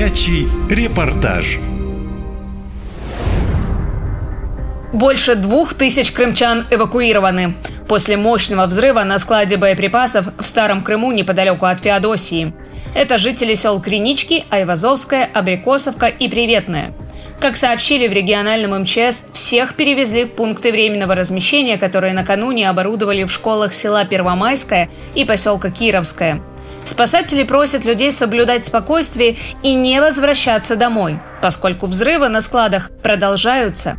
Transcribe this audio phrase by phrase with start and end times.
[0.00, 1.58] Горячий репортаж.
[4.94, 7.52] Больше двух тысяч крымчан эвакуированы.
[7.86, 12.54] После мощного взрыва на складе боеприпасов в Старом Крыму неподалеку от Феодосии.
[12.94, 16.94] Это жители сел Кринички, Айвазовская, Абрикосовка и Приветная.
[17.38, 23.30] Как сообщили в региональном МЧС, всех перевезли в пункты временного размещения, которые накануне оборудовали в
[23.30, 26.40] школах села Первомайская и поселка Кировская.
[26.84, 33.98] Спасатели просят людей соблюдать спокойствие и не возвращаться домой, поскольку взрывы на складах продолжаются.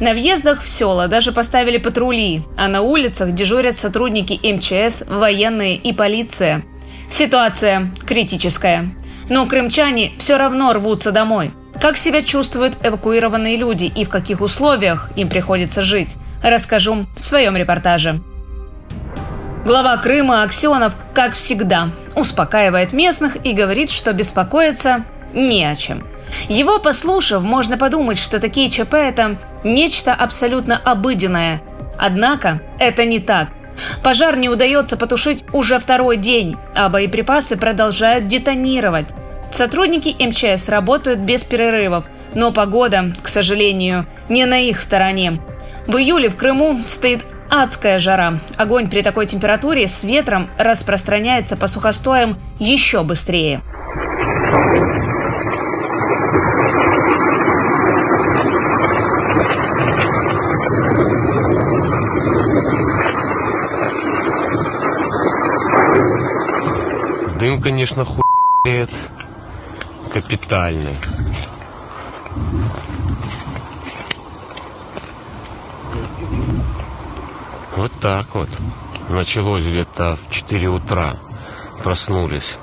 [0.00, 5.92] На въездах в села даже поставили патрули, а на улицах дежурят сотрудники МЧС, военные и
[5.92, 6.62] полиция.
[7.10, 8.88] Ситуация критическая.
[9.28, 11.50] Но крымчане все равно рвутся домой.
[11.80, 17.56] Как себя чувствуют эвакуированные люди и в каких условиях им приходится жить, расскажу в своем
[17.56, 18.20] репортаже.
[19.64, 26.06] Глава Крыма Аксенов, как всегда, успокаивает местных и говорит, что беспокоиться не о чем.
[26.48, 31.60] Его послушав, можно подумать, что такие ЧП– это нечто абсолютно обыденное.
[31.98, 33.48] Однако это не так.
[34.02, 39.08] Пожар не удается потушить уже второй день, а боеприпасы продолжают детонировать.
[39.50, 45.40] Сотрудники МЧС работают без перерывов, но погода, к сожалению, не на их стороне.
[45.86, 48.38] В июле в Крыму стоит адская жара.
[48.56, 53.60] Огонь при такой температуре с ветром распространяется по сухостоям еще быстрее.
[67.38, 68.90] Дым, конечно, хуярит
[70.12, 70.96] капитальный.
[77.80, 78.50] Вот так вот.
[79.08, 81.16] Началось где-то в 4 утра.
[81.82, 82.56] Проснулись.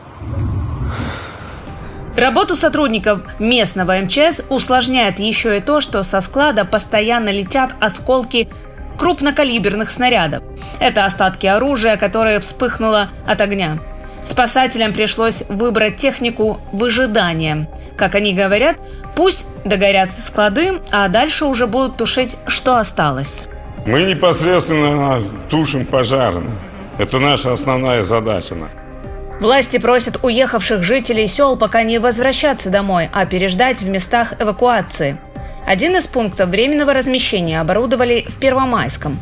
[2.16, 8.48] Работу сотрудников местного МЧС усложняет еще и то, что со склада постоянно летят осколки
[9.00, 10.44] крупнокалиберных снарядов.
[10.80, 13.80] Это остатки оружия, которое вспыхнуло от огня.
[14.24, 17.68] Спасателям пришлось выбрать технику выжидания.
[17.98, 18.78] Как они говорят,
[19.16, 23.48] пусть догорят склады, а дальше уже будут тушить, что осталось.
[23.88, 26.44] Мы непосредственно тушим пожары.
[26.98, 28.54] Это наша основная задача.
[29.40, 35.18] Власти просят уехавших жителей сел пока не возвращаться домой, а переждать в местах эвакуации.
[35.66, 39.18] Один из пунктов временного размещения оборудовали в Первомайском.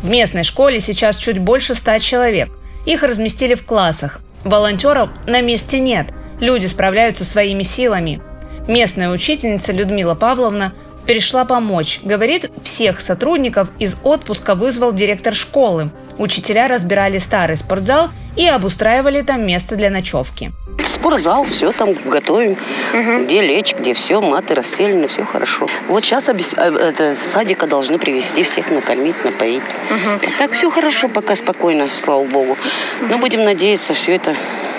[0.00, 2.48] В местной школе сейчас чуть больше ста человек.
[2.86, 4.20] Их разместили в классах.
[4.44, 6.06] Волонтеров на месте нет.
[6.40, 8.22] Люди справляются своими силами.
[8.66, 10.72] Местная учительница Людмила Павловна
[11.06, 12.00] пришла помочь.
[12.02, 15.90] Говорит, всех сотрудников из отпуска вызвал директор школы.
[16.18, 20.52] Учителя разбирали старый спортзал и обустраивали там место для ночевки.
[20.84, 23.24] Спортзал, все там готовим, угу.
[23.24, 25.66] где лечь, где все, маты расстелены, все хорошо.
[25.88, 26.54] Вот сейчас обес...
[26.56, 29.62] А, это, садика должны привести всех, накормить, напоить.
[29.62, 30.32] Угу.
[30.38, 32.56] Так все хорошо, пока спокойно, слава богу.
[33.00, 34.36] Но будем надеяться, все это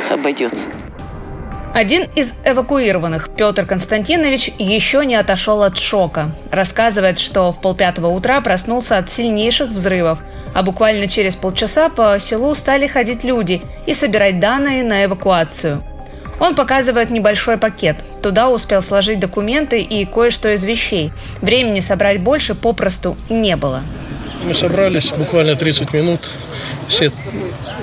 [0.09, 0.66] обойдется.
[1.73, 6.31] Один из эвакуированных, Петр Константинович, еще не отошел от шока.
[6.51, 10.23] Рассказывает, что в полпятого утра проснулся от сильнейших взрывов,
[10.55, 15.83] а буквально через полчаса по селу стали ходить люди и собирать данные на эвакуацию.
[16.39, 17.97] Он показывает небольшой пакет.
[18.22, 21.11] Туда успел сложить документы и кое-что из вещей.
[21.41, 23.81] Времени собрать больше попросту не было.
[24.44, 26.22] Мы собрались буквально 30 минут.
[26.88, 27.11] Все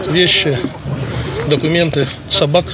[0.08, 0.58] вещи,
[1.48, 2.64] документы, собак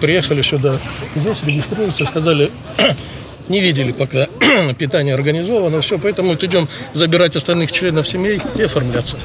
[0.00, 0.78] приехали сюда.
[1.14, 2.50] Здесь регистрируются, сказали,
[3.48, 4.26] не видели пока
[4.78, 9.16] питание организовано, все, поэтому вот идем забирать остальных членов семей и оформляться.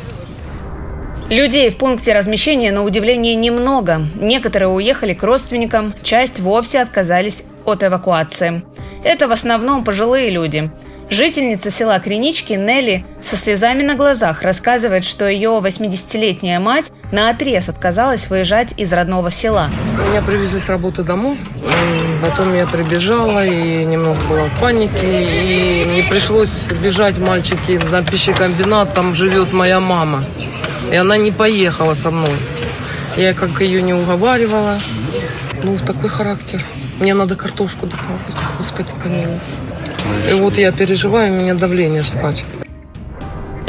[1.29, 4.01] Людей в пункте размещения на удивление немного.
[4.15, 8.63] Некоторые уехали к родственникам, часть вовсе отказались от эвакуации.
[9.05, 10.69] Это в основном пожилые люди.
[11.09, 17.69] Жительница села Кринички Нелли со слезами на глазах рассказывает, что ее 80-летняя мать на отрез
[17.69, 19.69] отказалась выезжать из родного села.
[20.09, 21.37] Меня привезли с работы домой,
[22.21, 28.93] потом я прибежала и немного было в панике, и мне пришлось бежать, мальчики, на пищекомбинат,
[28.93, 30.23] там живет моя мама.
[30.91, 32.35] И она не поехала со мной.
[33.17, 34.79] Я как ее не уговаривала.
[35.63, 36.63] Ну, такой характер.
[36.99, 38.21] Мне надо картошку добавить.
[38.57, 39.39] Господи, помилуй.
[40.29, 42.47] И вот я переживаю, у меня давление скачет.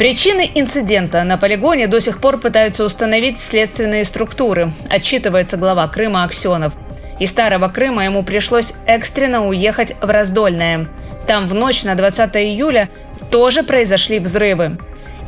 [0.03, 6.73] Причины инцидента на полигоне до сих пор пытаются установить следственные структуры, отчитывается глава Крыма Аксенов.
[7.21, 10.87] Из Старого Крыма ему пришлось экстренно уехать в Раздольное.
[11.25, 12.89] Там в ночь на 20 июля
[13.31, 14.77] тоже произошли взрывы.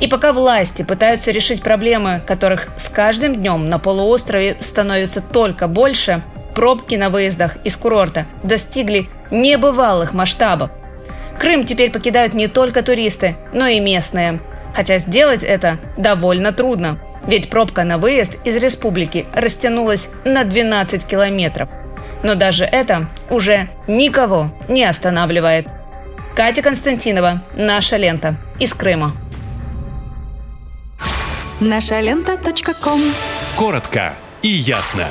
[0.01, 6.21] И пока власти пытаются решить проблемы, которых с каждым днем на полуострове становится только больше,
[6.53, 10.69] пробки на выездах из курорта достигли небывалых масштабов.
[11.39, 14.41] Крым теперь покидают не только туристы, но и местные.
[14.75, 21.69] Хотя сделать это довольно трудно, ведь пробка на выезд из республики растянулась на 12 километров.
[22.23, 25.67] Но даже это уже никого не останавливает.
[26.35, 29.13] Катя Константинова, «Наша лента» из Крыма.
[31.61, 32.37] Наша лента.
[33.55, 35.07] Коротко и ясно.